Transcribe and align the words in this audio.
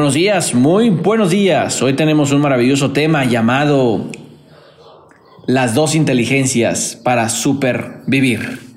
Buenos 0.00 0.14
días, 0.14 0.54
muy 0.54 0.88
buenos 0.88 1.28
días. 1.28 1.82
Hoy 1.82 1.92
tenemos 1.92 2.32
un 2.32 2.40
maravilloso 2.40 2.92
tema 2.92 3.26
llamado 3.26 4.06
las 5.46 5.74
dos 5.74 5.94
inteligencias 5.94 6.98
para 7.04 7.28
supervivir. 7.28 8.69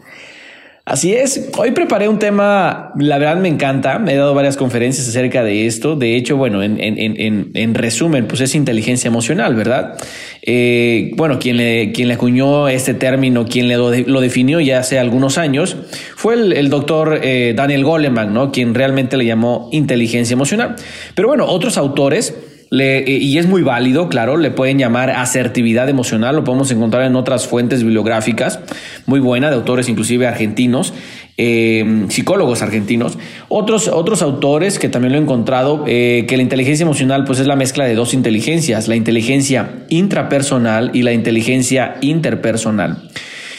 Así 0.85 1.13
es, 1.13 1.49
hoy 1.57 1.71
preparé 1.71 2.09
un 2.09 2.19
tema, 2.19 2.91
la 2.97 3.17
verdad 3.17 3.37
me 3.37 3.47
encanta, 3.47 3.99
me 3.99 4.11
he 4.11 4.17
dado 4.17 4.33
varias 4.33 4.57
conferencias 4.57 5.07
acerca 5.07 5.41
de 5.41 5.65
esto, 5.65 5.95
de 5.95 6.17
hecho, 6.17 6.35
bueno, 6.35 6.61
en, 6.61 6.77
en, 6.77 7.51
en, 7.53 7.73
resumen, 7.73 8.27
pues 8.27 8.41
es 8.41 8.53
inteligencia 8.53 9.07
emocional, 9.07 9.55
¿verdad? 9.55 9.97
Eh, 10.41 11.13
bueno, 11.15 11.39
quien 11.39 11.55
le, 11.55 11.93
quien 11.93 12.09
le 12.09 12.15
acuñó 12.15 12.67
este 12.67 12.93
término, 12.93 13.45
quien 13.45 13.69
le 13.69 13.77
lo, 13.77 14.19
definió 14.19 14.59
ya 14.59 14.79
hace 14.79 14.99
algunos 14.99 15.37
años, 15.37 15.77
fue 16.17 16.33
el, 16.33 16.69
doctor 16.69 17.21
eh, 17.23 17.53
Daniel 17.55 17.85
Goleman, 17.85 18.33
¿no? 18.33 18.51
Quien 18.51 18.75
realmente 18.75 19.15
le 19.15 19.25
llamó 19.25 19.69
inteligencia 19.71 20.33
emocional. 20.33 20.75
Pero 21.15 21.29
bueno, 21.29 21.45
otros 21.45 21.77
autores 21.77 22.35
eh, 22.79 23.17
y 23.21 23.37
es 23.37 23.47
muy 23.47 23.61
válido, 23.61 24.09
claro, 24.09 24.37
le 24.37 24.49
pueden 24.49 24.79
llamar 24.79 25.11
asertividad 25.11 25.89
emocional, 25.89 26.35
lo 26.35 26.43
podemos 26.43 26.71
encontrar 26.71 27.03
en 27.03 27.15
otras 27.15 27.47
fuentes 27.47 27.83
bibliográficas, 27.83 28.59
muy 29.05 29.19
buena, 29.19 29.49
de 29.49 29.55
autores 29.55 29.89
inclusive 29.89 30.25
argentinos, 30.25 30.93
eh, 31.37 32.05
psicólogos 32.09 32.61
argentinos. 32.61 33.17
Otros, 33.49 33.87
otros 33.87 34.21
autores 34.21 34.79
que 34.79 34.89
también 34.89 35.13
lo 35.13 35.19
he 35.19 35.21
encontrado, 35.21 35.83
eh, 35.87 36.25
que 36.27 36.37
la 36.37 36.43
inteligencia 36.43 36.83
emocional 36.83 37.25
pues 37.25 37.39
es 37.39 37.47
la 37.47 37.55
mezcla 37.55 37.85
de 37.85 37.95
dos 37.95 38.13
inteligencias, 38.13 38.87
la 38.87 38.95
inteligencia 38.95 39.85
intrapersonal 39.89 40.91
y 40.93 41.03
la 41.03 41.13
inteligencia 41.13 41.95
interpersonal. 42.01 43.09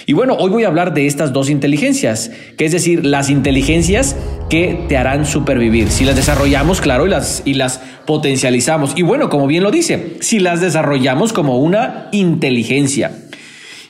Y 0.06 0.12
bueno, 0.12 0.34
hoy 0.34 0.50
voy 0.50 0.64
a 0.64 0.68
hablar 0.68 0.92
de 0.92 1.06
estas 1.06 1.32
dos 1.32 1.48
inteligencias, 1.48 2.30
que 2.58 2.66
es 2.66 2.72
decir, 2.72 3.06
las 3.06 3.30
inteligencias 3.30 4.16
que 4.50 4.84
te 4.88 4.98
harán 4.98 5.24
supervivir. 5.24 5.90
Si 5.90 6.04
las 6.04 6.16
desarrollamos, 6.16 6.82
claro, 6.82 7.06
y 7.06 7.10
las, 7.10 7.42
y 7.46 7.54
las 7.54 7.80
potencializamos. 8.06 8.92
Y 8.96 9.02
bueno, 9.02 9.30
como 9.30 9.46
bien 9.46 9.62
lo 9.62 9.70
dice, 9.70 10.16
si 10.20 10.40
las 10.40 10.60
desarrollamos 10.60 11.32
como 11.32 11.58
una 11.58 12.08
inteligencia. 12.12 13.12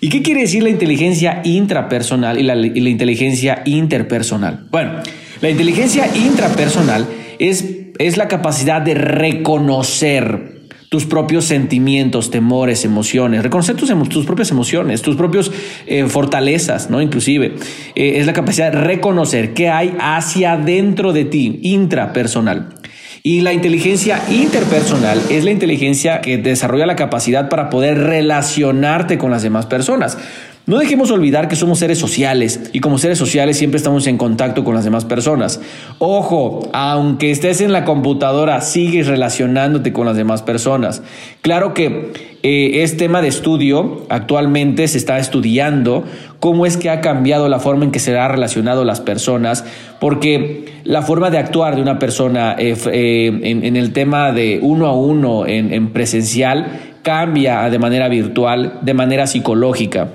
¿Y 0.01 0.09
qué 0.09 0.23
quiere 0.23 0.43
decir 0.43 0.63
la 0.63 0.69
inteligencia 0.69 1.41
intrapersonal 1.45 2.39
y 2.39 2.43
la, 2.43 2.55
inteligencia 2.57 3.63
interpersonal? 3.65 4.67
Bueno, 4.71 5.01
la 5.41 5.51
inteligencia 5.51 6.09
intrapersonal 6.15 7.07
es, 7.39 7.65
es 7.99 8.17
la 8.17 8.29
capacidad 8.29 8.83
de 8.83 8.95
reconocer 8.95 10.54
tus 10.89 11.07
propios 11.07 11.45
sentimientos, 11.45 12.31
temores, 12.31 12.85
emociones, 12.85 13.43
reconocer 13.43 13.77
tus, 13.77 13.91
tus 14.09 14.27
propias 14.27 14.51
emociones, 14.51 15.03
tus 15.03 15.17
propios 15.17 15.51
eh, 15.87 16.07
fortalezas, 16.07 16.91
¿no? 16.91 17.01
Inclusive, 17.01 17.55
eh, 17.95 18.15
es 18.17 18.27
la 18.27 18.33
capacidad 18.33 18.73
de 18.73 18.81
reconocer 18.81 19.55
qué 19.55 19.69
hay 19.69 19.97
hacia 19.99 20.53
adentro 20.53 21.13
de 21.13 21.25
ti, 21.25 21.61
intrapersonal. 21.63 22.69
Y 23.27 23.41
la 23.41 23.55
inteligencia 23.55 24.23
interpersonal 24.29 25.19
es 25.31 25.45
la 25.45 25.51
inteligencia 25.51 26.21
que 26.21 26.37
desarrolla 26.37 26.85
la 26.85 26.95
capacidad 26.95 27.49
para 27.49 27.71
poder 27.71 27.97
relacionarte 27.97 29.17
con 29.17 29.31
las 29.31 29.43
demás 29.43 29.65
personas. 29.65 30.19
No 30.67 30.79
dejemos 30.79 31.11
olvidar 31.11 31.49
que 31.49 31.57
somos 31.57 31.79
seres 31.79 31.97
sociales 31.97 32.71
y 32.75 32.81
como 32.81 32.99
seres 32.99 33.17
sociales 33.17 33.57
siempre 33.57 33.79
estamos 33.79 34.07
en 34.07 34.19
contacto 34.19 34.63
con 34.63 34.75
las 34.75 34.85
demás 34.85 35.07
personas. 35.07 35.63
Ojo, 35.99 36.69
aunque 36.75 37.31
estés 37.31 37.63
en 37.63 37.73
la 37.73 37.87
computadora, 37.87 38.61
sigues 38.61 39.07
relacionándote 39.07 39.95
con 39.95 40.05
las 40.05 40.17
demás 40.17 40.43
personas. 40.43 41.03
Claro 41.41 41.73
que 41.73 42.13
eh, 42.43 42.83
es 42.83 42.99
tema 42.99 43.23
de 43.23 43.29
estudio, 43.29 44.07
actualmente 44.11 44.87
se 44.87 44.99
está 44.99 45.19
estudiando 45.19 46.05
cómo 46.45 46.67
es 46.67 46.77
que 46.77 46.91
ha 46.91 47.01
cambiado 47.01 47.49
la 47.49 47.59
forma 47.59 47.87
en 47.87 47.91
que 47.91 47.99
se 47.99 48.15
han 48.19 48.31
relacionado 48.31 48.85
las 48.85 49.01
personas, 49.01 49.65
porque 49.99 50.67
la 50.85 51.01
forma 51.01 51.31
de 51.31 51.39
actuar 51.39 51.75
de 51.75 51.81
una 51.81 51.99
persona 51.99 52.55
eh, 52.59 52.77
eh, 52.93 53.41
en, 53.45 53.77
el 53.77 53.95
tema 53.95 54.31
de 54.31 54.59
uno 54.61 54.87
a 54.87 54.93
uno 54.95 55.47
en 55.47 55.91
presencial 55.95 56.99
cambia 57.01 57.71
de 57.71 57.79
manera 57.79 58.09
virtual, 58.09 58.81
de 58.83 58.93
manera 58.93 59.27
psicológica. 59.27 60.09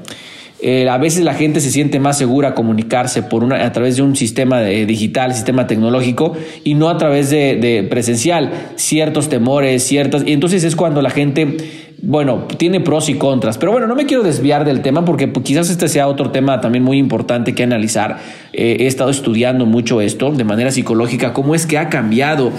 Eh, 0.62 0.90
a 0.90 0.98
veces 0.98 1.24
la 1.24 1.34
gente 1.34 1.62
se 1.62 1.72
siente 1.72 2.00
más 2.00 2.18
segura 2.18 2.54
comunicarse 2.54 3.24
por 3.24 3.44
una, 3.44 3.66
a 3.66 3.72
través 3.72 3.96
de 3.96 4.02
un 4.02 4.16
sistema 4.16 4.62
digital, 4.62 5.34
sistema 5.34 5.68
tecnológico, 5.68 6.36
y 6.64 6.74
no 6.74 6.90
a 6.90 6.98
través 6.98 7.30
de, 7.30 7.56
de 7.56 7.84
presencial. 7.84 8.52
Ciertos 8.76 9.30
temores, 9.30 9.84
ciertas. 9.84 10.24
Y 10.26 10.34
entonces 10.34 10.64
es 10.64 10.76
cuando 10.76 11.02
la 11.02 11.10
gente 11.10 11.58
bueno, 12.02 12.48
tiene 12.58 12.80
pros 12.80 13.10
y 13.10 13.16
contras, 13.16 13.58
pero 13.58 13.72
bueno, 13.72 13.88
no 13.88 13.96
me 13.96 14.06
quiero 14.06 14.24
desviar 14.24 14.64
del 14.64 14.82
tema 14.82 15.04
porque 15.04 15.28
pues, 15.28 15.46
quizás 15.46 15.70
este 15.70 15.88
sea 15.88 16.08
otro 16.08 16.32
tema 16.32 16.62
también 16.62 16.84
muy 16.84 16.98
importante 16.98 17.54
que 17.54 17.64
analizar. 17.64 18.20
Eh, 18.54 18.78
he 18.80 18.88
estado 18.88 19.10
estudiando 19.10 19.66
mucho 19.66 20.00
esto 20.00 20.32
de 20.32 20.44
manera 20.44 20.72
psicológica, 20.72 21.34
cómo 21.34 21.56
es 21.56 21.66
que 21.66 21.78
ha 21.78 21.90
cambiado 21.90 22.52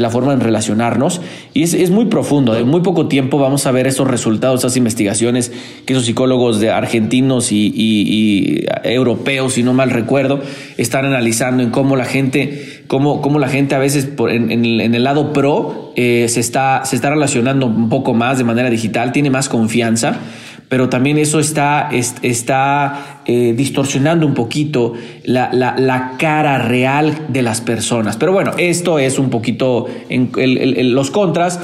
la 0.00 0.10
forma 0.10 0.34
de 0.34 0.42
relacionarnos 0.42 1.20
y 1.54 1.62
es, 1.62 1.90
muy 1.90 2.06
profundo. 2.06 2.56
En 2.56 2.68
muy 2.68 2.80
poco 2.80 3.08
tiempo 3.08 3.38
vamos 3.38 3.66
a 3.66 3.72
ver 3.72 3.86
esos 3.86 4.06
resultados, 4.08 4.60
esas 4.60 4.76
investigaciones 4.76 5.52
que 5.86 5.92
esos 5.92 6.06
psicólogos 6.06 6.60
de 6.60 6.70
argentinos 6.70 7.52
y, 7.52 8.64
europeos, 8.84 9.54
si 9.54 9.62
no 9.62 9.74
mal 9.74 9.90
recuerdo, 9.90 10.40
están 10.76 11.04
analizando 11.04 11.62
en 11.62 11.70
cómo 11.70 11.96
la 11.96 12.04
gente, 12.04 12.82
cómo, 12.86 13.20
cómo 13.20 13.38
la 13.38 13.48
gente 13.48 13.74
a 13.74 13.78
veces 13.78 14.06
por, 14.06 14.30
en, 14.30 14.50
el, 14.64 15.02
lado 15.02 15.32
pro 15.32 15.92
eh, 15.96 16.26
se, 16.28 16.40
está, 16.40 16.84
se 16.84 16.96
está 16.96 17.10
relacionando 17.10 17.66
un 17.66 17.88
poco 17.88 18.14
más 18.14 18.38
de 18.38 18.44
manera 18.44 18.70
digital, 18.70 19.12
tiene 19.12 19.30
más 19.30 19.48
confianza 19.48 20.20
pero 20.68 20.88
también 20.88 21.18
eso 21.18 21.40
está, 21.40 21.88
está 21.90 23.22
eh, 23.24 23.54
distorsionando 23.56 24.26
un 24.26 24.34
poquito 24.34 24.94
la, 25.24 25.50
la, 25.52 26.14
cara 26.18 26.58
real 26.58 27.26
de 27.28 27.42
las 27.42 27.60
personas. 27.60 28.16
Pero 28.16 28.32
bueno, 28.32 28.52
esto 28.58 28.98
es 28.98 29.18
un 29.18 29.30
poquito 29.30 29.86
en, 30.08 30.94
los 30.94 31.10
contras. 31.10 31.58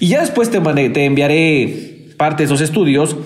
Y 0.00 0.08
ya 0.08 0.20
después 0.20 0.50
te, 0.50 0.60
te 0.60 1.04
enviaré 1.04 2.12
parte 2.16 2.42
de 2.42 2.46
esos 2.46 2.62
estudios. 2.62 3.16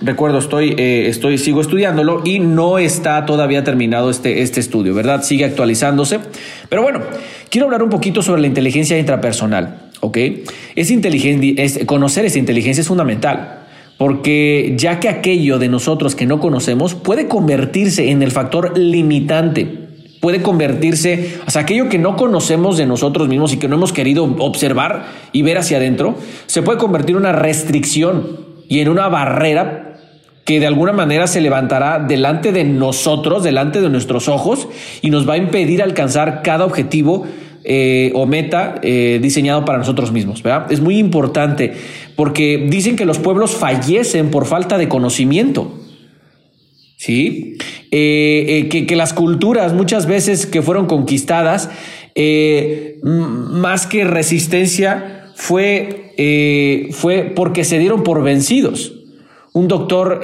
Recuerdo, 0.00 0.38
estoy, 0.38 0.74
eh, 0.78 1.06
estoy, 1.08 1.36
sigo 1.38 1.60
estudiándolo 1.60 2.22
y 2.24 2.38
no 2.38 2.78
está 2.78 3.26
todavía 3.26 3.64
terminado 3.64 4.10
este, 4.10 4.42
este 4.42 4.60
estudio, 4.60 4.94
¿verdad? 4.94 5.22
Sigue 5.22 5.44
actualizándose. 5.44 6.20
Pero 6.68 6.82
bueno, 6.82 7.00
quiero 7.50 7.66
hablar 7.66 7.82
un 7.82 7.90
poquito 7.90 8.22
sobre 8.22 8.40
la 8.40 8.46
inteligencia 8.46 8.98
intrapersonal, 8.98 9.90
¿ok? 10.00 10.18
Es 10.76 10.90
es, 10.90 11.84
conocer 11.84 12.24
esa 12.24 12.38
inteligencia 12.38 12.80
es 12.80 12.88
fundamental 12.88 13.57
porque 13.98 14.74
ya 14.78 15.00
que 15.00 15.08
aquello 15.08 15.58
de 15.58 15.68
nosotros 15.68 16.14
que 16.14 16.24
no 16.24 16.40
conocemos 16.40 16.94
puede 16.94 17.26
convertirse 17.28 18.10
en 18.10 18.22
el 18.22 18.30
factor 18.30 18.78
limitante, 18.78 19.88
puede 20.20 20.40
convertirse, 20.40 21.40
o 21.46 21.50
sea, 21.50 21.62
aquello 21.62 21.88
que 21.88 21.98
no 21.98 22.16
conocemos 22.16 22.78
de 22.78 22.86
nosotros 22.86 23.28
mismos 23.28 23.52
y 23.52 23.58
que 23.58 23.68
no 23.68 23.74
hemos 23.74 23.92
querido 23.92 24.24
observar 24.38 25.06
y 25.32 25.42
ver 25.42 25.58
hacia 25.58 25.78
adentro, 25.78 26.14
se 26.46 26.62
puede 26.62 26.78
convertir 26.78 27.16
en 27.16 27.22
una 27.22 27.32
restricción 27.32 28.38
y 28.68 28.80
en 28.80 28.88
una 28.88 29.08
barrera 29.08 29.84
que 30.44 30.60
de 30.60 30.66
alguna 30.66 30.92
manera 30.92 31.26
se 31.26 31.42
levantará 31.42 31.98
delante 31.98 32.52
de 32.52 32.64
nosotros, 32.64 33.42
delante 33.42 33.82
de 33.82 33.90
nuestros 33.90 34.28
ojos, 34.28 34.66
y 35.02 35.10
nos 35.10 35.28
va 35.28 35.34
a 35.34 35.36
impedir 35.36 35.82
alcanzar 35.82 36.42
cada 36.42 36.64
objetivo 36.64 37.26
eh, 37.64 38.12
o 38.14 38.26
meta 38.26 38.76
eh, 38.82 39.18
diseñado 39.20 39.64
para 39.64 39.78
nosotros 39.78 40.12
mismos. 40.12 40.42
¿verdad? 40.42 40.70
Es 40.70 40.80
muy 40.80 40.98
importante 40.98 41.72
porque 42.16 42.66
dicen 42.68 42.96
que 42.96 43.04
los 43.04 43.18
pueblos 43.18 43.52
fallecen 43.52 44.30
por 44.30 44.46
falta 44.46 44.78
de 44.78 44.88
conocimiento. 44.88 45.78
¿Sí? 46.96 47.56
Eh, 47.92 48.68
que, 48.70 48.96
las 48.96 49.12
culturas 49.12 49.72
muchas 49.72 50.06
veces 50.06 50.46
que 50.46 50.62
fueron 50.62 50.86
conquistadas, 50.86 51.70
más 53.02 53.86
que 53.86 54.04
resistencia, 54.04 55.30
fue, 55.36 56.88
fue 56.90 57.32
porque 57.36 57.62
se 57.62 57.78
dieron 57.78 58.02
por 58.02 58.24
vencidos. 58.24 58.94
Un 59.52 59.68
doctor 59.68 60.20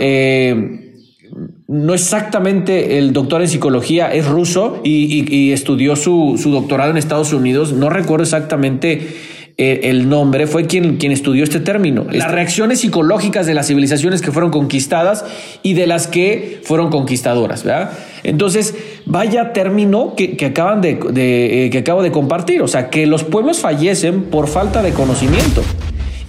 no 1.67 1.95
exactamente 1.95 2.99
el 2.99 3.13
doctor 3.13 3.41
en 3.41 3.49
psicología, 3.49 4.13
es 4.13 4.27
ruso 4.27 4.81
y, 4.85 5.53
estudió 5.53 5.97
su, 5.97 6.39
doctorado 6.45 6.91
en 6.91 6.99
Estados 6.99 7.33
Unidos. 7.33 7.73
No 7.73 7.89
recuerdo 7.89 8.25
exactamente 8.25 9.17
eh, 9.57 9.81
el 9.85 10.09
nombre, 10.09 10.47
fue 10.47 10.67
quien, 10.67 10.99
quien 10.99 11.11
estudió 11.11 11.43
este 11.43 11.61
término. 11.61 12.07
Las 12.11 12.31
reacciones 12.31 12.81
psicológicas 12.81 13.47
de 13.47 13.55
las 13.55 13.69
civilizaciones 13.69 14.21
que 14.21 14.31
fueron 14.31 14.51
conquistadas 14.51 15.25
y 15.63 15.73
de 15.73 15.87
las 15.87 16.07
que 16.07 16.61
fueron 16.65 16.91
conquistadoras. 16.91 17.65
Entonces, 18.25 18.75
vaya 19.07 19.55
término 19.55 20.15
que, 20.17 20.37
acaban 20.45 20.83
de, 20.83 20.99
eh, 21.17 21.71
que 21.71 21.79
acabo 21.79 22.03
de 22.03 22.13
compartir. 22.13 22.61
O 22.61 22.69
sea, 22.69 22.91
que 22.91 23.07
los 23.07 23.25
pueblos 23.25 23.61
fallecen 23.61 24.25
por 24.25 24.49
falta 24.49 24.83
de 24.83 24.91
conocimiento. 24.91 25.63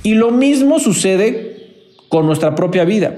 Y 0.02 0.14
lo 0.14 0.32
mismo 0.32 0.80
sucede 0.80 1.45
con 2.10 2.26
nuestra 2.26 2.56
propia 2.56 2.86
vida. 2.86 3.16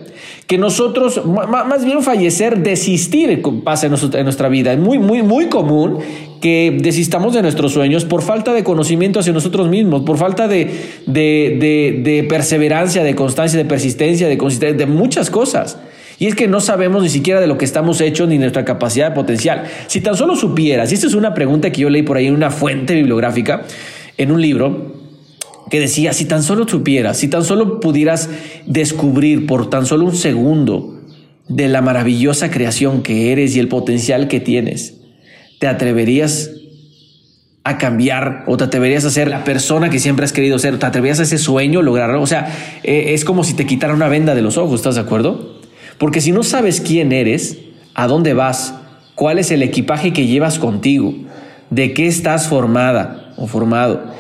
Que 0.48 0.58
nosotros, 0.58 1.22
más 1.26 1.86
bien 1.86 2.02
fallecer, 2.02 2.60
desistir 2.60 3.42
pasa 3.64 3.88
en 3.88 4.24
nuestra 4.24 4.50
vida. 4.50 4.74
Es 4.74 4.80
muy, 4.80 4.98
muy, 4.98 5.24
muy 5.24 5.48
común 5.48 6.00
que 6.42 6.78
desistamos 6.80 7.34
de 7.34 7.42
nuestros 7.42 7.74
sueños 7.74 8.06
por 8.06 8.22
falta 8.22 8.54
de 8.54 8.64
conocimiento 8.64 9.20
hacia 9.20 9.34
nosotros 9.34 9.70
mismos, 9.70 10.04
por 10.04 10.18
falta 10.18 10.48
de, 10.48 10.70
de, 11.06 12.26
perseverancia, 12.30 13.04
de 13.04 13.16
constancia, 13.16 13.58
de 13.58 13.66
persistencia, 13.66 14.28
de 14.28 14.38
consistencia, 14.38 14.78
de 14.78 14.92
muchas 14.92 15.30
cosas. 15.30 15.78
Y 16.20 16.26
es 16.26 16.36
que 16.36 16.48
no 16.48 16.62
sabemos 16.62 17.04
ni 17.04 17.10
siquiera 17.10 17.40
de 17.40 17.48
lo 17.48 17.58
que 17.58 17.66
estamos 17.66 18.02
hechos 18.02 18.28
ni 18.28 18.40
nuestra 18.40 18.66
capacidad 18.66 19.14
potencial. 19.14 19.66
Si 19.88 20.02
tan 20.02 20.16
solo 20.16 20.36
supieras, 20.36 20.92
y 20.92 20.96
esta 20.96 21.08
es 21.08 21.14
una 21.14 21.34
pregunta 21.34 21.72
que 21.72 21.82
yo 21.82 21.90
leí 21.90 22.02
por 22.02 22.18
ahí 22.18 22.28
en 22.28 22.34
una 22.34 22.50
fuente 22.50 22.96
bibliográfica, 22.96 23.66
en 24.18 24.32
un 24.32 24.42
libro 24.42 24.97
que 25.70 25.80
decía, 25.80 26.14
si 26.14 26.26
tan 26.26 26.44
solo 26.44 26.68
supieras, 26.68 27.18
si 27.18 27.28
tan 27.28 27.44
solo 27.44 27.80
pudieras 27.80 28.30
descubrir 28.66 29.46
por 29.46 29.70
tan 29.70 29.86
solo 29.86 30.06
un 30.06 30.16
segundo 30.16 31.02
de 31.48 31.68
la 31.68 31.82
maravillosa 31.82 32.52
creación 32.52 33.02
que 33.02 33.32
eres 33.32 33.56
y 33.56 33.60
el 33.60 33.68
potencial 33.68 34.28
que 34.28 34.40
tienes, 34.40 34.96
te 35.60 35.68
atreverías 35.68 36.52
a 37.64 37.78
cambiar 37.78 38.46
o 38.48 38.56
te 38.56 38.64
atreverías 38.64 39.04
a 39.04 39.10
ser 39.10 39.28
la 39.28 39.44
persona 39.44 39.90
que 39.90 40.00
siempre 40.00 40.24
has 40.24 40.32
querido 40.32 40.58
ser, 40.58 40.80
te 40.80 40.86
atreverías 40.86 41.20
a 41.20 41.24
ese 41.24 41.38
sueño, 41.38 41.82
lograrlo. 41.82 42.22
O 42.22 42.28
sea, 42.28 42.48
eh, 42.84 43.14
es 43.14 43.26
como 43.26 43.44
si 43.44 43.56
te 43.56 43.66
quitaran 43.66 43.98
una 43.98 44.08
venda 44.08 44.36
de 44.36 44.42
los 44.42 44.58
ojos, 44.58 44.76
¿estás 44.76 44.96
de 44.96 45.02
acuerdo? 45.02 45.60
Porque 45.98 46.22
si 46.22 46.32
no 46.32 46.44
sabes 46.44 46.80
quién 46.80 47.12
eres, 47.12 47.58
a 47.94 48.08
dónde 48.08 48.34
vas, 48.34 48.76
cuál 49.16 49.40
es 49.40 49.52
el 49.52 49.64
equipaje 49.64 50.14
que 50.14 50.28
llevas 50.28 50.60
contigo, 50.60 51.14
de 51.70 51.94
qué 51.94 52.08
estás 52.08 52.48
formada 52.48 53.34
o 53.36 53.48
formado, 53.48 54.14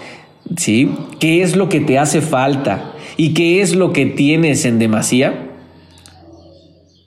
¿sí? 0.55 0.91
¿Qué 1.19 1.41
es 1.41 1.55
lo 1.55 1.69
que 1.69 1.79
te 1.79 1.99
hace 1.99 2.21
falta 2.21 2.93
y 3.17 3.33
qué 3.33 3.61
es 3.61 3.75
lo 3.75 3.91
que 3.91 4.05
tienes 4.05 4.65
en 4.65 4.79
demasía? 4.79 5.51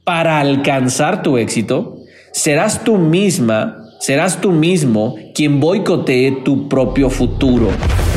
Para 0.05 0.41
alcanzar 0.41 1.23
tu 1.23 1.39
éxito, 1.39 1.97
serás 2.33 2.85
tú 2.85 2.99
misma 2.99 3.81
serás 4.01 4.41
tú 4.41 4.51
mismo 4.51 5.15
quien 5.35 5.61
boicotee 5.61 6.43
tu 6.43 6.69
propio 6.69 7.11
futuro. 7.11 7.69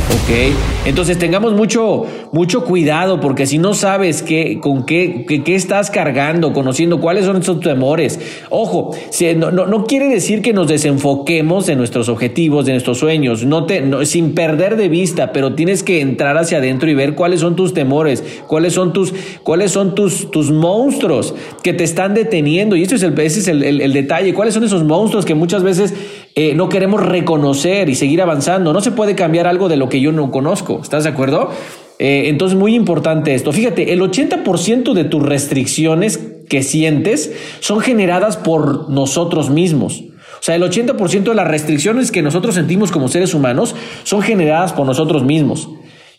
¿Ok? 0.10 0.54
Entonces 0.86 1.18
tengamos 1.18 1.54
mucho, 1.54 2.06
mucho 2.32 2.64
cuidado 2.66 3.20
porque 3.20 3.46
si 3.46 3.58
no 3.58 3.74
sabes 3.74 4.22
qué, 4.22 4.60
con 4.60 4.86
qué, 4.86 5.26
qué, 5.26 5.56
estás 5.56 5.90
cargando, 5.90 6.54
conociendo 6.54 7.00
cuáles 7.00 7.26
son 7.26 7.38
esos 7.38 7.60
temores, 7.62 8.20
ojo, 8.50 8.92
si, 9.10 9.34
no, 9.36 9.52
no, 9.52 9.86
quiere 9.86 10.10
decir 10.10 10.42
que 10.42 10.54
nos 10.54 10.68
desenfoquemos 10.68 11.66
de 11.66 11.76
nuestros 11.76 12.10
objetivos, 12.10 12.66
de 12.66 12.74
nuestros 12.74 13.00
sueños, 13.00 13.46
no 13.46 13.66
te, 13.66 14.06
sin 14.06 14.34
perder 14.34 14.76
de 14.76 14.90
vista, 14.90 15.32
pero 15.32 15.56
tienes 15.56 15.84
que 15.84 16.02
entrar 16.02 16.38
hacia 16.38 16.58
adentro 16.58 16.90
y 16.90 16.96
ver 16.96 17.16
cuáles 17.16 17.40
son 17.40 17.56
tus 17.56 17.74
temores, 17.74 18.24
cuáles 18.48 18.74
son 18.74 18.94
tus, 18.94 19.14
cuáles 19.44 19.72
son 19.72 19.96
tus, 19.96 20.32
tus 20.32 20.52
monstruos 20.52 21.34
que 21.64 21.74
te 21.74 21.84
están 21.84 22.14
deteniendo. 22.14 22.76
Y 22.76 22.84
eso 22.84 22.96
es 22.96 23.04
el, 23.04 23.18
ese 23.20 23.40
es 23.40 23.48
el, 23.48 23.64
el 23.64 23.94
detalle, 23.94 24.34
cuáles 24.34 24.54
son 24.54 24.64
esos 24.64 24.84
monstruos 24.84 25.26
que 25.26 25.36
muchas 25.36 25.64
veces 25.64 25.94
eh, 26.36 26.56
no 26.56 26.70
queremos 26.70 27.06
reconocer 27.06 27.90
y 27.90 27.96
seguir 27.96 28.22
avanzando. 28.22 28.74
No 28.74 28.82
se 28.82 28.92
puede 28.92 29.16
cambiar 29.16 29.48
algo 29.48 29.70
de 29.70 29.78
lo 29.78 29.90
que 29.90 30.02
yo 30.02 30.12
no 30.12 30.32
conozco. 30.32 30.80
¿Estás 30.82 31.04
de 31.04 31.12
acuerdo? 31.12 31.52
Eh, 32.00 32.24
entonces, 32.28 32.58
muy 32.58 32.76
importante 32.76 33.36
esto. 33.36 33.52
Fíjate, 33.52 33.94
el 33.94 34.02
80% 34.02 34.94
de 34.94 35.04
tus 35.04 35.22
restricciones 35.22 36.20
que 36.50 36.64
sientes 36.64 37.32
son 37.60 37.80
generadas 37.82 38.38
por 38.38 38.90
nosotros 38.90 39.50
mismos. 39.50 40.04
O 40.44 40.46
sea, 40.46 40.56
el 40.56 40.64
80% 40.64 41.24
de 41.24 41.36
las 41.36 41.48
restricciones 41.48 42.12
que 42.12 42.22
nosotros 42.22 42.56
sentimos 42.56 42.92
como 42.92 43.08
seres 43.08 43.34
humanos 43.34 43.76
son 44.04 44.22
generadas 44.22 44.74
por 44.74 44.86
nosotros 44.86 45.24
mismos. 45.24 45.70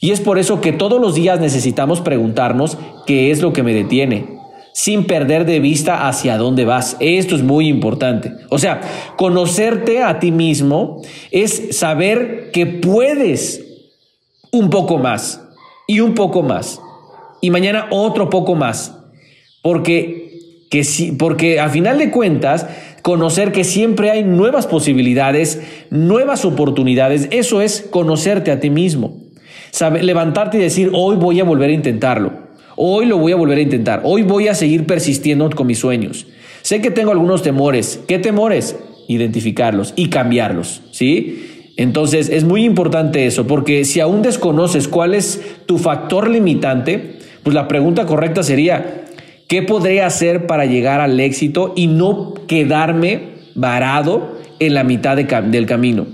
Y 0.01 0.13
es 0.13 0.21
por 0.21 0.39
eso 0.39 0.61
que 0.61 0.73
todos 0.73 1.01
los 1.01 1.15
días 1.15 1.41
necesitamos 1.41 2.01
preguntarnos 2.01 2.79
qué 3.07 3.31
es 3.31 3.43
lo 3.43 3.53
que 3.53 3.63
me 3.63 3.75
detiene, 3.75 4.34
sin 4.75 5.06
perder 5.06 5.47
de 5.47 5.61
vista 5.61 6.09
hacia 6.09 6.37
dónde 6.37 6.65
vas. 6.65 6.97
Esto 6.99 7.37
es 7.37 7.43
muy 7.43 7.69
importante. 7.69 8.32
O 8.50 8.59
sea, 8.59 8.81
conocerte 9.17 10.03
a 10.03 10.19
ti 10.19 10.32
mismo 10.32 11.00
es 11.31 11.79
saber 11.79 12.50
que 12.53 12.67
puedes 12.67 13.65
un 14.50 14.71
poco 14.71 14.99
más 14.99 15.41
y 15.87 16.00
un 16.00 16.15
poco 16.15 16.43
más 16.43 16.81
y 17.41 17.50
mañana 17.50 17.87
otro 17.91 18.29
poco 18.31 18.56
más. 18.56 18.99
Porque, 19.62 20.67
que 20.71 20.82
sí, 20.82 21.12
porque 21.12 21.61
a 21.61 21.69
final 21.69 21.97
de 21.99 22.11
cuentas, 22.11 22.67
conocer 23.03 23.53
que 23.53 23.62
siempre 23.62 24.11
hay 24.11 24.25
nuevas 24.25 24.67
posibilidades, 24.67 25.62
nuevas 25.91 26.44
oportunidades, 26.44 27.29
eso 27.31 27.62
es 27.62 27.87
conocerte 27.91 28.50
a 28.50 28.59
ti 28.59 28.70
mismo. 28.70 29.20
Levantarte 30.00 30.59
y 30.59 30.62
decir, 30.62 30.91
hoy 30.93 31.15
voy 31.15 31.38
a 31.38 31.44
volver 31.44 31.70
a 31.70 31.75
intentarlo. 31.75 32.44
Hoy 32.76 33.06
lo 33.06 33.19
voy 33.19 33.32
a 33.32 33.37
volver 33.37 33.59
a 33.59 33.62
intentar. 33.62 34.03
Hoy 34.05 34.23
voy 34.23 34.49
a 34.49 34.55
seguir 34.55 34.85
persistiendo 34.87 35.49
con 35.50 35.67
mis 35.67 35.79
sueños. 35.79 36.26
Sé 36.62 36.81
que 36.81 36.91
tengo 36.91 37.12
algunos 37.12 37.43
temores. 37.43 38.00
¿Qué 38.09 38.19
temores? 38.19 38.76
Identificarlos 39.06 39.93
y 39.97 40.09
cambiarlos, 40.09 40.82
¿sí? 40.91 41.73
Entonces 41.76 42.29
es 42.29 42.44
muy 42.44 42.65
importante 42.65 43.26
eso, 43.26 43.47
porque 43.47 43.85
si 43.85 44.00
aún 44.00 44.23
desconoces 44.23 44.88
cuál 44.88 45.15
es 45.15 45.41
tu 45.67 45.79
factor 45.79 46.29
limitante, 46.29 47.19
pues 47.43 47.55
la 47.55 47.69
pregunta 47.69 48.06
correcta 48.06 48.43
sería, 48.43 49.05
¿qué 49.49 49.62
podría 49.62 50.06
hacer 50.06 50.47
para 50.47 50.67
llegar 50.67 51.00
al 51.00 51.19
éxito 51.19 51.73
y 51.77 51.88
no 51.88 52.35
quedarme 52.47 53.35
varado 53.55 54.38
en 54.61 54.75
la 54.75 54.85
mitad 54.85 55.17
del 55.17 55.67
camino? 55.67 56.06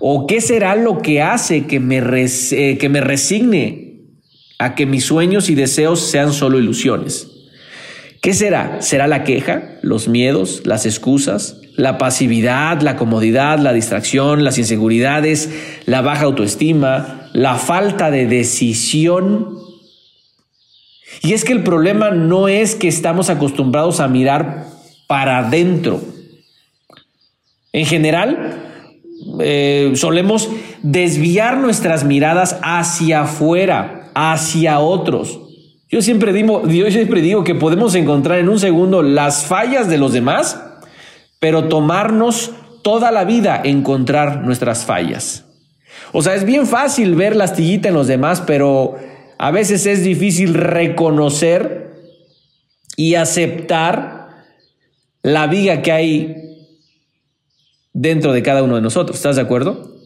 ¿O 0.00 0.26
qué 0.26 0.40
será 0.40 0.74
lo 0.74 0.98
que 0.98 1.22
hace 1.22 1.66
que 1.66 1.80
me, 1.80 1.98
eh, 1.98 2.78
que 2.78 2.88
me 2.88 3.00
resigne 3.00 3.87
a 4.58 4.74
que 4.74 4.86
mis 4.86 5.04
sueños 5.04 5.48
y 5.50 5.54
deseos 5.54 6.00
sean 6.00 6.32
solo 6.32 6.58
ilusiones. 6.58 7.28
¿Qué 8.20 8.34
será? 8.34 8.82
¿Será 8.82 9.06
la 9.06 9.22
queja, 9.22 9.78
los 9.82 10.08
miedos, 10.08 10.62
las 10.64 10.84
excusas, 10.86 11.60
la 11.76 11.98
pasividad, 11.98 12.80
la 12.80 12.96
comodidad, 12.96 13.60
la 13.60 13.72
distracción, 13.72 14.42
las 14.42 14.58
inseguridades, 14.58 15.50
la 15.86 16.00
baja 16.00 16.24
autoestima, 16.24 17.28
la 17.32 17.54
falta 17.54 18.10
de 18.10 18.26
decisión? 18.26 19.56
Y 21.22 21.32
es 21.32 21.44
que 21.44 21.52
el 21.52 21.62
problema 21.62 22.10
no 22.10 22.48
es 22.48 22.74
que 22.74 22.88
estamos 22.88 23.30
acostumbrados 23.30 24.00
a 24.00 24.08
mirar 24.08 24.66
para 25.06 25.38
adentro. 25.38 26.00
En 27.72 27.86
general, 27.86 28.64
eh, 29.40 29.92
solemos 29.94 30.48
desviar 30.82 31.58
nuestras 31.58 32.02
miradas 32.02 32.58
hacia 32.62 33.22
afuera 33.22 33.97
hacia 34.20 34.80
otros. 34.80 35.38
Yo 35.88 36.02
siempre, 36.02 36.32
digo, 36.32 36.62
siempre 36.90 37.22
digo 37.22 37.44
que 37.44 37.54
podemos 37.54 37.94
encontrar 37.94 38.40
en 38.40 38.48
un 38.48 38.58
segundo 38.58 39.00
las 39.00 39.46
fallas 39.46 39.88
de 39.88 39.96
los 39.96 40.12
demás, 40.12 40.60
pero 41.38 41.68
tomarnos 41.68 42.50
toda 42.82 43.12
la 43.12 43.24
vida 43.24 43.60
encontrar 43.64 44.44
nuestras 44.44 44.84
fallas. 44.84 45.44
O 46.10 46.20
sea, 46.20 46.34
es 46.34 46.44
bien 46.44 46.66
fácil 46.66 47.14
ver 47.14 47.36
la 47.36 47.44
astillita 47.44 47.88
en 47.88 47.94
los 47.94 48.08
demás, 48.08 48.42
pero 48.44 48.96
a 49.38 49.52
veces 49.52 49.86
es 49.86 50.02
difícil 50.02 50.52
reconocer 50.52 51.92
y 52.96 53.14
aceptar 53.14 54.30
la 55.22 55.46
viga 55.46 55.80
que 55.80 55.92
hay 55.92 56.36
dentro 57.92 58.32
de 58.32 58.42
cada 58.42 58.64
uno 58.64 58.74
de 58.74 58.82
nosotros. 58.82 59.16
¿Estás 59.16 59.36
de 59.36 59.42
acuerdo? 59.42 59.97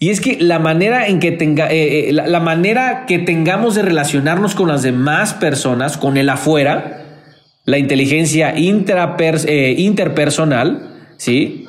Y 0.00 0.10
es 0.10 0.20
que 0.20 0.38
la 0.40 0.60
manera 0.60 1.08
en 1.08 1.18
que 1.18 1.32
tenga, 1.32 1.70
eh, 1.72 2.10
eh, 2.10 2.12
la, 2.12 2.40
manera 2.40 3.04
que 3.06 3.18
tengamos 3.18 3.74
de 3.74 3.82
relacionarnos 3.82 4.54
con 4.54 4.68
las 4.68 4.82
demás 4.82 5.34
personas, 5.34 5.96
con 5.96 6.16
el 6.16 6.28
afuera, 6.28 7.04
la 7.64 7.78
inteligencia 7.78 8.54
eh, 8.56 9.74
interpersonal, 9.76 10.94
¿sí? 11.16 11.64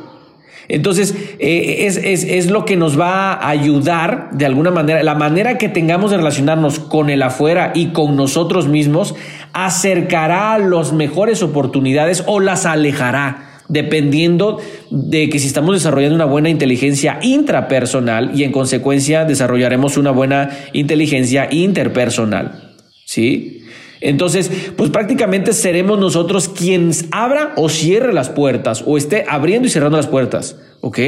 Entonces, 0.68 1.16
es, 1.40 1.98
es, 1.98 2.52
lo 2.52 2.64
que 2.64 2.76
nos 2.76 3.00
va 3.00 3.34
a 3.34 3.50
ayudar 3.50 4.30
de 4.34 4.46
alguna 4.46 4.70
manera, 4.70 5.02
la 5.02 5.16
manera 5.16 5.58
que 5.58 5.68
tengamos 5.68 6.12
de 6.12 6.18
relacionarnos 6.18 6.78
con 6.78 7.10
el 7.10 7.24
afuera 7.24 7.72
y 7.74 7.88
con 7.88 8.16
nosotros 8.16 8.68
mismos, 8.68 9.16
acercará 9.52 10.60
las 10.60 10.94
mejores 10.94 11.42
oportunidades 11.42 12.24
o 12.28 12.40
las 12.40 12.68
alejará 12.68 13.49
dependiendo 13.70 14.60
de 14.90 15.30
que 15.30 15.40
si 15.40 15.48
estamos 15.48 15.76
desarrollando 15.76 16.16
una 16.16 16.26
buena 16.26 16.50
inteligencia 16.50 17.20
intrapersonal 17.22 18.32
y 18.38 18.44
en 18.44 18.52
consecuencia 18.52 19.24
desarrollaremos 19.24 19.96
una 19.96 20.12
buena 20.12 20.50
inteligencia 20.74 21.48
interpersonal. 21.50 22.74
¿Sí? 23.06 23.64
Entonces, 24.02 24.52
pues 24.76 24.90
prácticamente 24.90 25.54
seremos 25.54 26.00
nosotros 26.00 26.50
quienes 26.50 27.06
abra 27.12 27.54
o 27.58 27.70
cierre 27.70 28.14
las 28.14 28.30
puertas 28.30 28.84
o 28.86 28.98
esté 28.98 29.26
abriendo 29.28 29.68
y 29.68 29.72
cerrando 29.72 29.98
las 29.98 30.08
puertas. 30.08 30.58
¿Ok? 30.82 31.00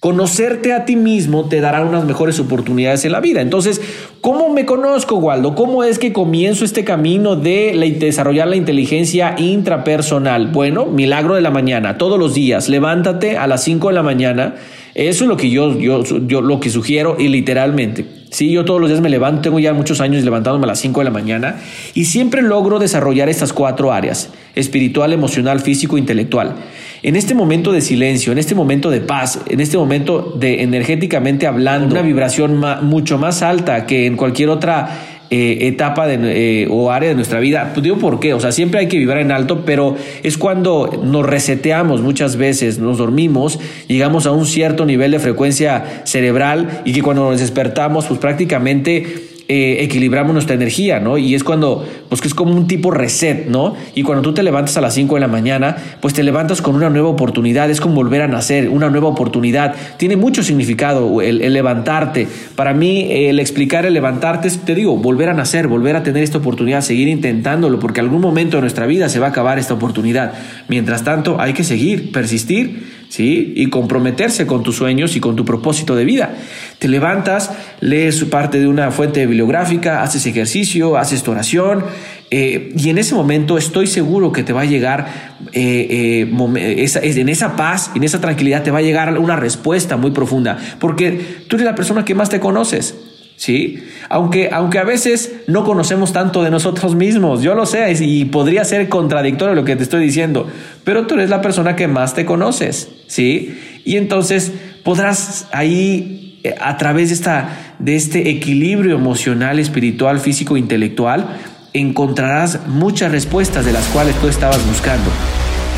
Conocerte 0.00 0.72
a 0.72 0.84
ti 0.84 0.94
mismo 0.94 1.48
te 1.48 1.60
dará 1.60 1.82
unas 1.82 2.04
mejores 2.04 2.38
oportunidades 2.38 3.04
en 3.04 3.10
la 3.10 3.20
vida. 3.20 3.40
Entonces, 3.40 3.80
¿cómo 4.20 4.48
me 4.48 4.64
conozco, 4.64 5.16
Waldo? 5.16 5.56
¿Cómo 5.56 5.82
es 5.82 5.98
que 5.98 6.12
comienzo 6.12 6.64
este 6.64 6.84
camino 6.84 7.34
de 7.34 7.96
desarrollar 7.98 8.46
la 8.46 8.54
inteligencia 8.54 9.34
intrapersonal? 9.38 10.52
Bueno, 10.52 10.86
milagro 10.86 11.34
de 11.34 11.40
la 11.40 11.50
mañana, 11.50 11.98
todos 11.98 12.16
los 12.16 12.32
días, 12.32 12.68
levántate 12.68 13.38
a 13.38 13.48
las 13.48 13.64
5 13.64 13.88
de 13.88 13.94
la 13.94 14.04
mañana. 14.04 14.54
Eso 14.94 15.24
es 15.24 15.28
lo 15.28 15.36
que 15.36 15.50
yo, 15.50 15.76
yo, 15.76 16.04
yo 16.04 16.42
lo 16.42 16.60
que 16.60 16.70
sugiero 16.70 17.16
y 17.18 17.26
literalmente. 17.26 18.17
Sí, 18.30 18.50
yo 18.50 18.64
todos 18.64 18.80
los 18.80 18.90
días 18.90 19.00
me 19.00 19.08
levanto, 19.08 19.42
tengo 19.42 19.58
ya 19.58 19.72
muchos 19.72 20.00
años 20.00 20.22
levantándome 20.22 20.64
a 20.64 20.68
las 20.68 20.80
5 20.80 21.00
de 21.00 21.04
la 21.04 21.10
mañana 21.10 21.56
y 21.94 22.04
siempre 22.04 22.42
logro 22.42 22.78
desarrollar 22.78 23.28
estas 23.28 23.52
cuatro 23.52 23.92
áreas, 23.92 24.30
espiritual, 24.54 25.12
emocional, 25.12 25.60
físico, 25.60 25.96
intelectual. 25.96 26.56
En 27.02 27.16
este 27.16 27.34
momento 27.34 27.72
de 27.72 27.80
silencio, 27.80 28.32
en 28.32 28.38
este 28.38 28.54
momento 28.54 28.90
de 28.90 29.00
paz, 29.00 29.40
en 29.48 29.60
este 29.60 29.78
momento 29.78 30.34
de 30.38 30.62
energéticamente 30.62 31.46
hablando, 31.46 31.94
una 31.94 32.02
vibración 32.02 32.62
mucho 32.82 33.18
más 33.18 33.42
alta 33.42 33.86
que 33.86 34.06
en 34.06 34.16
cualquier 34.16 34.50
otra 34.50 35.17
eh, 35.30 35.68
etapa 35.68 36.06
de, 36.06 36.62
eh, 36.62 36.68
o 36.70 36.90
área 36.90 37.10
de 37.10 37.14
nuestra 37.14 37.38
vida. 37.38 37.72
Pues 37.74 37.84
digo 37.84 37.98
por 37.98 38.18
qué, 38.18 38.32
o 38.32 38.40
sea, 38.40 38.50
siempre 38.50 38.80
hay 38.80 38.88
que 38.88 38.96
vibrar 38.96 39.18
en 39.18 39.30
alto, 39.30 39.62
pero 39.66 39.94
es 40.22 40.38
cuando 40.38 40.90
nos 41.02 41.26
reseteamos 41.26 42.00
muchas 42.00 42.36
veces, 42.36 42.78
nos 42.78 42.96
dormimos, 42.96 43.60
llegamos 43.88 44.26
a 44.26 44.32
un 44.32 44.46
cierto 44.46 44.86
nivel 44.86 45.10
de 45.10 45.18
frecuencia 45.18 46.02
cerebral 46.04 46.80
y 46.86 46.92
que 46.92 47.02
cuando 47.02 47.30
nos 47.30 47.40
despertamos, 47.40 48.06
pues 48.06 48.18
prácticamente 48.18 49.27
eh, 49.50 49.82
equilibramos 49.82 50.34
nuestra 50.34 50.54
energía, 50.54 51.00
¿no? 51.00 51.16
Y 51.16 51.34
es 51.34 51.42
cuando, 51.42 51.82
pues 52.10 52.20
que 52.20 52.28
es 52.28 52.34
como 52.34 52.52
un 52.52 52.66
tipo 52.66 52.90
reset, 52.90 53.46
¿no? 53.46 53.74
Y 53.94 54.02
cuando 54.02 54.20
tú 54.20 54.34
te 54.34 54.42
levantas 54.42 54.76
a 54.76 54.82
las 54.82 54.92
5 54.92 55.14
de 55.14 55.22
la 55.22 55.26
mañana, 55.28 55.74
pues 56.02 56.12
te 56.12 56.22
levantas 56.22 56.60
con 56.60 56.74
una 56.74 56.90
nueva 56.90 57.08
oportunidad, 57.08 57.70
es 57.70 57.80
como 57.80 57.94
volver 57.94 58.20
a 58.20 58.28
nacer, 58.28 58.68
una 58.68 58.90
nueva 58.90 59.08
oportunidad. 59.08 59.74
Tiene 59.96 60.16
mucho 60.16 60.42
significado 60.42 61.22
el, 61.22 61.38
levantarte. 61.50 62.28
Para 62.56 62.74
mí, 62.74 63.08
el 63.10 63.40
explicar 63.40 63.86
el 63.86 63.94
levantarte 63.94 64.48
es, 64.48 64.58
te 64.58 64.74
digo, 64.74 64.98
volver 64.98 65.30
a 65.30 65.32
nacer, 65.32 65.66
volver 65.66 65.96
a 65.96 66.02
tener 66.02 66.22
esta 66.22 66.36
oportunidad, 66.36 66.82
seguir 66.82 67.08
intentándolo, 67.08 67.78
porque 67.78 68.00
algún 68.00 68.20
momento 68.20 68.58
de 68.58 68.60
nuestra 68.60 68.84
vida 68.84 69.08
se 69.08 69.18
va 69.18 69.28
a 69.28 69.30
acabar 69.30 69.58
esta 69.58 69.72
oportunidad. 69.72 70.34
Mientras 70.68 71.04
tanto, 71.04 71.40
hay 71.40 71.54
que 71.54 71.64
seguir, 71.64 72.12
persistir 72.12 72.97
¿sí? 73.08 73.52
Y 73.56 73.68
comprometerse 73.68 74.46
con 74.46 74.62
tus 74.62 74.76
sueños 74.76 75.16
y 75.16 75.20
con 75.20 75.36
tu 75.36 75.44
propósito 75.44 75.96
de 75.96 76.04
vida. 76.04 76.36
Te 76.78 76.88
levantas, 76.88 77.50
lees 77.80 78.22
parte 78.24 78.60
de 78.60 78.68
una 78.68 78.90
fuente 78.90 79.26
bibliográfica, 79.26 80.02
haces 80.02 80.26
ejercicio, 80.26 80.96
haces 80.96 81.22
tu 81.22 81.30
oración, 81.30 81.84
eh, 82.30 82.72
y 82.76 82.90
en 82.90 82.98
ese 82.98 83.14
momento 83.14 83.56
estoy 83.56 83.86
seguro 83.86 84.32
que 84.32 84.42
te 84.42 84.52
va 84.52 84.62
a 84.62 84.66
llegar, 84.66 85.06
eh, 85.52 86.26
eh, 86.30 86.86
en 86.94 87.28
esa 87.28 87.56
paz, 87.56 87.90
en 87.94 88.04
esa 88.04 88.20
tranquilidad, 88.20 88.62
te 88.62 88.70
va 88.70 88.78
a 88.78 88.82
llegar 88.82 89.18
una 89.18 89.36
respuesta 89.36 89.96
muy 89.96 90.10
profunda, 90.10 90.58
porque 90.78 91.44
tú 91.48 91.56
eres 91.56 91.64
la 91.64 91.74
persona 91.74 92.04
que 92.04 92.14
más 92.14 92.28
te 92.28 92.38
conoces. 92.38 92.94
¿sí? 93.38 93.78
Aunque, 94.10 94.50
aunque 94.52 94.78
a 94.78 94.84
veces 94.84 95.36
no 95.46 95.64
conocemos 95.64 96.12
tanto 96.12 96.42
de 96.42 96.50
nosotros 96.50 96.94
mismos, 96.94 97.40
yo 97.40 97.54
lo 97.54 97.64
sé, 97.64 97.90
y 98.00 98.26
podría 98.26 98.64
ser 98.64 98.88
contradictorio 98.88 99.54
lo 99.54 99.64
que 99.64 99.76
te 99.76 99.84
estoy 99.84 100.02
diciendo, 100.02 100.48
pero 100.88 101.06
tú 101.06 101.16
eres 101.16 101.28
la 101.28 101.42
persona 101.42 101.76
que 101.76 101.86
más 101.86 102.14
te 102.14 102.24
conoces, 102.24 102.88
¿sí? 103.08 103.60
Y 103.84 103.98
entonces 103.98 104.54
podrás 104.84 105.46
ahí, 105.52 106.40
eh, 106.44 106.54
a 106.58 106.78
través 106.78 107.10
de, 107.10 107.14
esta, 107.14 107.74
de 107.78 107.94
este 107.94 108.30
equilibrio 108.30 108.94
emocional, 108.94 109.58
espiritual, 109.58 110.18
físico, 110.18 110.56
intelectual, 110.56 111.26
encontrarás 111.74 112.66
muchas 112.68 113.12
respuestas 113.12 113.66
de 113.66 113.72
las 113.72 113.84
cuales 113.88 114.14
tú 114.14 114.28
estabas 114.28 114.66
buscando 114.66 115.10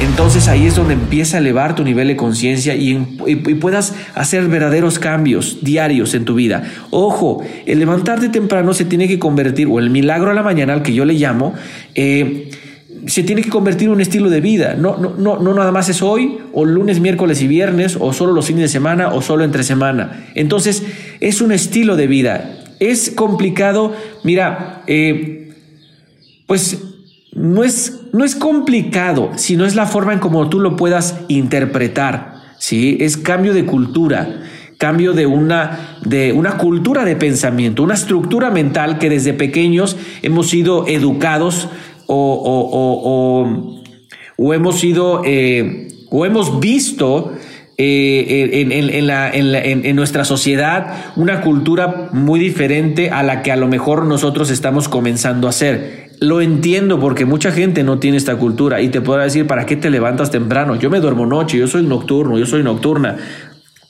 entonces 0.03 0.49
ahí 0.49 0.67
es 0.67 0.77
donde 0.77 0.95
empieza 0.95 1.37
a 1.37 1.41
elevar 1.41 1.75
tu 1.75 1.85
nivel 1.85 2.09
de 2.09 2.17
conciencia 2.17 2.75
y, 2.75 2.95
puedas 3.61 3.95
hacer 4.15 4.47
verdaderos 4.49 4.99
cambios 4.99 5.59
diarios 5.61 6.15
en 6.15 6.25
tu 6.25 6.35
vida. 6.35 6.63
Ojo, 6.91 7.45
el 7.67 7.79
levantarte 7.79 8.31
temprano 8.31 8.73
se 8.73 8.87
tiene 8.87 9.09
que 9.09 9.19
convertir, 9.19 9.67
o 9.67 9.79
el 9.79 9.91
milagro 9.91 10.31
a 10.31 10.35
la 10.35 10.43
mañana, 10.43 10.73
al 10.73 10.83
que 10.83 10.95
yo 10.95 11.05
le 11.05 11.15
llamo, 11.15 11.55
eh, 11.95 12.51
se 13.07 13.23
tiene 13.23 13.43
que 13.43 13.51
convertir 13.51 13.89
en 13.89 13.95
un 13.95 14.01
estilo 14.01 14.31
de 14.31 14.41
vida. 14.41 14.75
No, 14.75 14.97
no, 14.97 15.15
no, 15.17 15.39
no 15.39 15.55
nada 15.55 15.73
más 15.73 15.89
es 15.89 16.03
hoy, 16.03 16.39
o 16.53 16.65
lunes, 16.65 17.01
miércoles 17.01 17.41
y 17.43 17.49
viernes, 17.49 17.97
o 17.99 18.13
solo 18.13 18.33
los 18.33 18.47
fines 18.47 18.63
de 18.63 18.69
semana, 18.69 19.13
o 19.13 19.23
solo 19.23 19.45
entre 19.45 19.63
semana. 19.63 20.27
Entonces, 20.35 20.83
es 21.21 21.41
un 21.41 21.53
estilo 21.53 21.97
de 21.97 22.07
vida. 22.07 22.59
Es 22.79 23.11
complicado, 23.11 23.95
mira, 24.25 24.83
eh, 24.87 25.53
pues 26.47 26.79
no 27.33 27.63
es, 27.63 28.01
no 28.13 28.25
es 28.25 28.35
complicado, 28.35 29.31
sino 29.37 29.65
es 29.65 29.75
la 29.75 29.87
forma 29.87 30.13
en 30.13 30.19
cómo 30.19 30.49
tú 30.49 30.61
lo 30.61 30.77
puedas 30.77 31.21
interpretar. 31.29 32.35
¿sí? 32.59 32.99
Es 33.01 33.17
cambio 33.17 33.55
de 33.55 33.67
cultura, 33.67 34.43
cambio 34.79 35.13
de 35.13 35.27
una, 35.27 35.99
de 36.05 36.33
una 36.33 36.57
cultura 36.57 37.05
de 37.05 37.17
pensamiento, 37.17 37.83
una 37.83 37.95
estructura 37.95 38.51
mental 38.51 38.99
que 38.99 39.11
desde 39.11 39.33
pequeños 39.35 39.97
hemos 40.23 40.49
sido 40.49 40.87
educados 40.89 41.69
o, 42.11 43.47
o, 44.37 44.55
hemos 44.55 44.81
sido 44.81 45.23
eh, 45.25 45.89
o 46.11 46.27
hemos 46.27 46.61
visto 46.61 47.33
eh, 47.79 48.67
en, 48.69 49.07
la, 49.07 49.31
en, 49.31 49.97
nuestra 49.97 50.25
sociedad 50.25 51.13
una 51.17 51.41
cultura 51.41 52.09
muy 52.13 52.41
diferente 52.41 53.11
a 53.11 53.23
la 53.23 53.43
que 53.43 53.53
a 53.53 53.57
lo 53.57 53.69
mejor 53.69 54.05
nosotros 54.05 54.51
estamos 54.51 54.89
comenzando 54.89 55.47
a 55.47 55.51
hacer. 55.51 56.11
Lo 56.21 56.43
entiendo 56.43 57.01
porque 57.01 57.25
mucha 57.25 57.51
gente 57.51 57.83
no 57.83 57.99
tiene 57.99 58.19
esta 58.19 58.37
cultura 58.37 58.83
y 58.83 58.91
te 58.91 59.01
podrá 59.01 59.25
decir, 59.25 59.47
¿para 59.47 59.65
qué 59.65 59.77
te 59.77 59.89
levantas 59.89 60.31
temprano? 60.31 60.77
Yo 60.77 60.91
me 60.91 61.01
duermo 61.01 61.25
noche, 61.25 61.57
yo 61.57 61.67
soy 61.67 61.83
nocturno, 61.83 62.39
yo 62.39 62.45
soy 62.45 62.63
nocturna. 62.63 63.17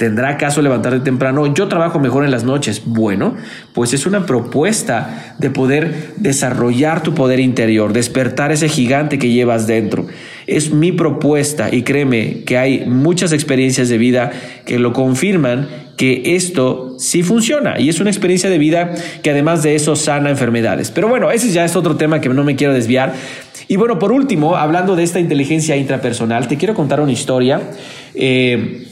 ¿Tendrá 0.01 0.39
caso 0.39 0.63
levantarte 0.63 1.01
temprano? 1.01 1.53
Yo 1.53 1.69
trabajo 1.69 2.01
mejor 2.01 2.25
en 2.25 2.31
las 2.31 2.43
noches. 2.43 2.85
Bueno, 2.87 3.35
pues 3.75 3.93
es 3.93 4.07
una 4.07 4.25
propuesta 4.25 5.35
de 5.37 5.51
poder 5.51 6.15
desarrollar 6.17 7.03
tu 7.03 7.13
poder 7.13 7.39
interior, 7.39 7.93
despertar 7.93 8.51
ese 8.51 8.71
gigante 8.71 9.19
que 9.19 9.29
llevas 9.29 9.67
dentro. 9.67 10.07
Es 10.47 10.73
mi 10.73 10.91
propuesta 10.91 11.69
y 11.71 11.83
créeme 11.83 12.45
que 12.45 12.57
hay 12.57 12.87
muchas 12.87 13.35
experiencias 13.35 13.91
de 13.91 13.99
vida 13.99 14.31
que 14.65 14.79
lo 14.79 14.95
confirman 14.95 15.69
que 15.99 16.35
esto 16.35 16.95
sí 16.99 17.23
funciona 17.23 17.79
y 17.79 17.91
es 17.91 18.01
una 18.01 18.09
experiencia 18.09 18.49
de 18.49 18.57
vida 18.57 18.95
que 19.23 19.29
además 19.29 19.63
de 19.63 19.75
eso 19.75 19.97
sana 19.97 20.31
enfermedades. 20.31 20.91
Pero 20.91 21.09
bueno, 21.09 21.31
ese 21.31 21.51
ya 21.51 21.63
es 21.67 21.77
otro 21.77 21.97
tema 21.97 22.23
que 22.23 22.31
no 22.31 22.43
me 22.43 22.57
quiero 22.57 22.73
desviar. 22.73 23.13
Y 23.69 23.77
bueno, 23.77 23.99
por 23.99 24.13
último, 24.13 24.57
hablando 24.57 24.97
de 24.97 25.03
esta 25.03 25.21
inteligencia 25.21 25.77
intrapersonal, 25.77 26.49
te 26.49 26.57
quiero 26.57 26.73
contar 26.73 27.03
una 27.03 27.13
historia. 27.13 27.61
Eh, 28.15 28.87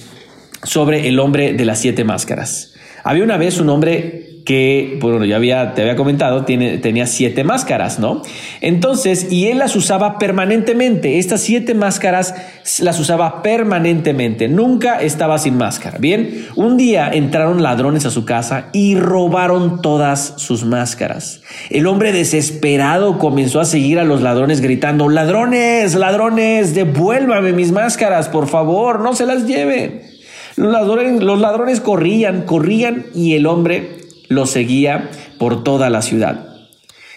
sobre 0.62 1.08
el 1.08 1.18
hombre 1.18 1.52
de 1.52 1.64
las 1.64 1.80
siete 1.80 2.04
máscaras. 2.04 2.74
Había 3.04 3.24
una 3.24 3.36
vez 3.36 3.60
un 3.60 3.68
hombre 3.70 4.28
que, 4.48 4.96
bueno, 5.02 5.26
ya 5.26 5.36
había, 5.36 5.74
te 5.74 5.82
había 5.82 5.94
comentado, 5.94 6.46
tiene, 6.46 6.78
tenía 6.78 7.06
siete 7.06 7.44
máscaras, 7.44 7.98
¿no? 7.98 8.22
Entonces, 8.62 9.30
y 9.30 9.48
él 9.48 9.58
las 9.58 9.76
usaba 9.76 10.18
permanentemente. 10.18 11.18
Estas 11.18 11.42
siete 11.42 11.74
máscaras 11.74 12.34
las 12.80 12.98
usaba 12.98 13.42
permanentemente. 13.42 14.48
Nunca 14.48 15.02
estaba 15.02 15.36
sin 15.36 15.58
máscara. 15.58 15.98
Bien, 15.98 16.46
un 16.56 16.78
día 16.78 17.10
entraron 17.12 17.62
ladrones 17.62 18.06
a 18.06 18.10
su 18.10 18.24
casa 18.24 18.70
y 18.72 18.96
robaron 18.96 19.82
todas 19.82 20.32
sus 20.38 20.64
máscaras. 20.64 21.42
El 21.68 21.86
hombre 21.86 22.12
desesperado 22.12 23.18
comenzó 23.18 23.60
a 23.60 23.66
seguir 23.66 23.98
a 23.98 24.04
los 24.04 24.22
ladrones 24.22 24.62
gritando, 24.62 25.10
ladrones, 25.10 25.94
ladrones, 25.94 26.74
devuélvame 26.74 27.52
mis 27.52 27.70
máscaras, 27.70 28.30
por 28.30 28.48
favor, 28.48 29.00
no 29.00 29.14
se 29.14 29.26
las 29.26 29.46
lleven. 29.46 30.17
Los 30.58 30.72
ladrones, 30.72 31.22
los 31.22 31.38
ladrones 31.38 31.80
corrían, 31.80 32.42
corrían 32.42 33.06
y 33.14 33.34
el 33.34 33.46
hombre 33.46 33.98
los 34.26 34.50
seguía 34.50 35.08
por 35.38 35.62
toda 35.62 35.88
la 35.88 36.02
ciudad. 36.02 36.48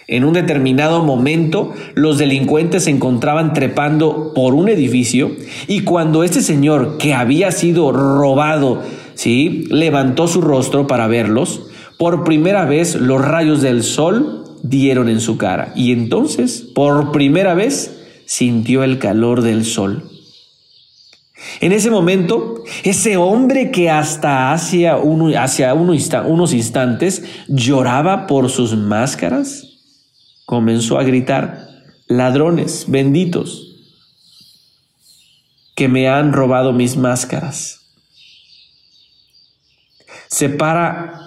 En 0.08 0.26
un 0.26 0.34
determinado 0.34 1.04
momento, 1.04 1.74
los 1.96 2.20
delincuentes 2.20 2.84
se 2.84 2.92
encontraban 2.92 3.54
trepando 3.54 4.34
por 4.36 4.54
un 4.54 4.70
edificio 4.70 5.32
y 5.68 5.80
cuando 5.80 6.24
este 6.24 6.44
señor 6.44 7.00
que 7.00 7.16
había 7.16 7.52
sido 7.52 7.92
robado, 7.92 8.84
¿sí? 9.16 9.66
levantó 9.72 10.28
su 10.28 10.42
rostro 10.42 10.86
para 10.86 11.08
verlos, 11.08 11.64
por 11.98 12.24
primera 12.24 12.66
vez 12.66 12.94
los 12.94 13.26
rayos 13.26 13.64
del 13.64 13.82
sol 13.82 14.44
dieron 14.62 15.10
en 15.10 15.20
su 15.20 15.40
cara 15.40 15.74
y 15.76 15.94
entonces, 15.94 16.62
por 16.76 17.12
primera 17.12 17.56
vez, 17.56 18.24
sintió 18.26 18.84
el 18.84 19.00
calor 19.00 19.42
del 19.42 19.66
sol. 19.66 20.11
En 21.60 21.72
ese 21.72 21.90
momento, 21.90 22.64
ese 22.84 23.18
hombre 23.18 23.72
que 23.72 23.90
hasta 23.90 24.52
hacia, 24.52 24.98
uno, 24.98 25.32
hacia 25.40 25.74
unos 25.74 26.54
instantes 26.54 27.24
lloraba 27.48 28.28
por 28.28 28.50
sus 28.50 28.76
máscaras, 28.76 29.64
comenzó 30.46 31.00
a 31.00 31.04
gritar, 31.04 31.68
ladrones 32.08 32.86
benditos, 32.88 33.68
que 35.76 35.88
me 35.88 36.10
han 36.10 36.34
robado 36.34 36.74
mis 36.74 36.98
máscaras. 36.98 37.80
Separa 40.28 41.20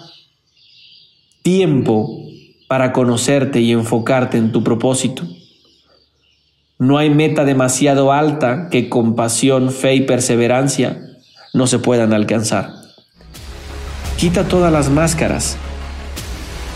tiempo 1.42 2.25
para 2.68 2.92
conocerte 2.92 3.61
y 3.61 3.73
enfocarte 3.73 4.38
en 4.38 4.52
tu 4.52 4.62
propósito. 4.62 5.25
No 6.85 6.99
hay 6.99 7.09
meta 7.09 7.47
demasiado 7.47 8.12
alta 8.12 8.69
que 8.69 8.91
con 8.91 9.17
pasión, 9.17 9.71
fe 9.71 9.95
y 9.95 10.00
perseverancia 10.03 11.00
no 11.55 11.67
se 11.67 11.79
puedan 11.79 12.12
alcanzar. 12.12 12.75
Quita 14.19 14.45
todas 14.45 14.71
las 14.71 14.91
máscaras 14.91 15.57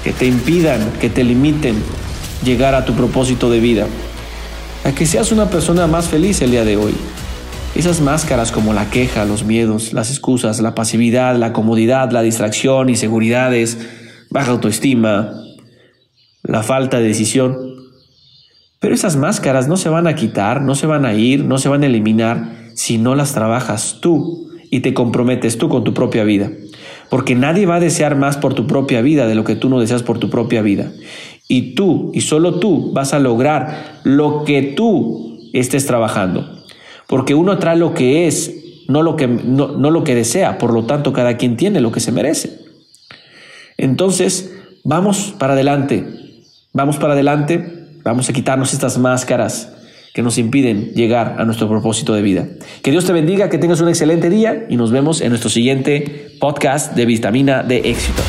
que 0.02 0.14
te 0.14 0.24
impidan, 0.24 0.92
que 0.98 1.10
te 1.10 1.24
limiten 1.24 1.76
llegar 2.42 2.74
a 2.74 2.86
tu 2.86 2.94
propósito 2.94 3.50
de 3.50 3.60
vida. 3.60 3.86
A 4.84 4.92
que 4.92 5.04
seas 5.04 5.30
una 5.30 5.50
persona 5.50 5.86
más 5.86 6.08
feliz 6.08 6.40
el 6.40 6.52
día 6.52 6.64
de 6.64 6.78
hoy. 6.78 6.94
Esas 7.74 8.00
máscaras 8.00 8.50
como 8.50 8.72
la 8.72 8.88
queja, 8.88 9.26
los 9.26 9.44
miedos, 9.44 9.92
las 9.92 10.08
excusas, 10.08 10.58
la 10.60 10.74
pasividad, 10.74 11.36
la 11.36 11.52
comodidad, 11.52 12.12
la 12.12 12.22
distracción, 12.22 12.88
inseguridades, 12.88 13.76
baja 14.30 14.52
autoestima, 14.52 15.34
la 16.44 16.62
falta 16.62 16.98
de 16.98 17.08
decisión, 17.08 17.77
pero 18.80 18.94
esas 18.94 19.16
máscaras 19.16 19.68
no 19.68 19.76
se 19.76 19.88
van 19.88 20.06
a 20.06 20.14
quitar, 20.14 20.62
no 20.62 20.74
se 20.74 20.86
van 20.86 21.04
a 21.04 21.14
ir, 21.14 21.44
no 21.44 21.58
se 21.58 21.68
van 21.68 21.82
a 21.82 21.86
eliminar 21.86 22.70
si 22.74 22.98
no 22.98 23.14
las 23.14 23.32
trabajas 23.32 23.98
tú 24.00 24.50
y 24.70 24.80
te 24.80 24.94
comprometes 24.94 25.58
tú 25.58 25.68
con 25.68 25.84
tu 25.84 25.94
propia 25.94 26.24
vida. 26.24 26.50
Porque 27.10 27.34
nadie 27.34 27.66
va 27.66 27.76
a 27.76 27.80
desear 27.80 28.16
más 28.16 28.36
por 28.36 28.54
tu 28.54 28.66
propia 28.66 29.00
vida 29.00 29.26
de 29.26 29.34
lo 29.34 29.44
que 29.44 29.56
tú 29.56 29.68
no 29.68 29.80
deseas 29.80 30.02
por 30.02 30.18
tu 30.18 30.30
propia 30.30 30.62
vida. 30.62 30.92
Y 31.48 31.74
tú, 31.74 32.10
y 32.14 32.20
solo 32.20 32.60
tú, 32.60 32.92
vas 32.92 33.14
a 33.14 33.18
lograr 33.18 34.00
lo 34.04 34.44
que 34.44 34.62
tú 34.62 35.38
estés 35.54 35.86
trabajando. 35.86 36.64
Porque 37.06 37.34
uno 37.34 37.58
trae 37.58 37.76
lo 37.76 37.94
que 37.94 38.26
es, 38.26 38.84
no 38.86 39.02
lo 39.02 39.16
que, 39.16 39.26
no, 39.26 39.68
no 39.68 39.90
lo 39.90 40.04
que 40.04 40.14
desea. 40.14 40.58
Por 40.58 40.74
lo 40.74 40.84
tanto, 40.84 41.12
cada 41.14 41.38
quien 41.38 41.56
tiene 41.56 41.80
lo 41.80 41.90
que 41.90 42.00
se 42.00 42.12
merece. 42.12 42.60
Entonces, 43.78 44.54
vamos 44.84 45.34
para 45.38 45.54
adelante. 45.54 46.06
Vamos 46.74 46.98
para 46.98 47.14
adelante. 47.14 47.77
Vamos 48.08 48.30
a 48.30 48.32
quitarnos 48.32 48.72
estas 48.72 48.96
máscaras 48.96 49.70
que 50.14 50.22
nos 50.22 50.38
impiden 50.38 50.92
llegar 50.94 51.36
a 51.38 51.44
nuestro 51.44 51.68
propósito 51.68 52.14
de 52.14 52.22
vida. 52.22 52.48
Que 52.82 52.90
Dios 52.90 53.04
te 53.04 53.12
bendiga, 53.12 53.50
que 53.50 53.58
tengas 53.58 53.82
un 53.82 53.88
excelente 53.90 54.30
día 54.30 54.64
y 54.70 54.78
nos 54.78 54.90
vemos 54.90 55.20
en 55.20 55.28
nuestro 55.28 55.50
siguiente 55.50 56.30
podcast 56.40 56.94
de 56.94 57.04
Vitamina 57.04 57.62
de 57.62 57.90
Éxito. 57.90 58.22